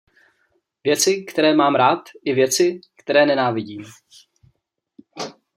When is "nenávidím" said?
3.25-3.83